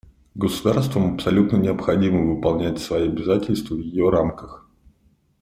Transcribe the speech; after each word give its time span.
Государствам 0.33 1.13
абсолютно 1.13 1.57
необходимо 1.57 2.23
выполнять 2.25 2.79
свои 2.79 3.07
обязательства 3.07 3.75
в 3.75 3.81
ее 3.81 4.09
рамках. 4.09 4.67